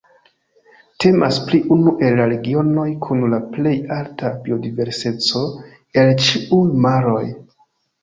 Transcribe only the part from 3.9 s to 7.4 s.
alta biodiverseco el ĉiuj maroj.